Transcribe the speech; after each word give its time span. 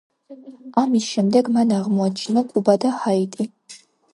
ამის 0.81 1.09
შემდეგ 1.17 1.51
მან 1.57 1.73
აღმოაჩინა 1.81 2.45
კუბა 2.55 2.77
და 2.87 2.95
ჰაიტი. 3.05 3.51